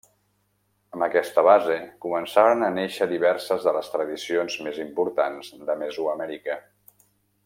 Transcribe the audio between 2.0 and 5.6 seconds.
començaren a nàixer diverses de les tradicions més importants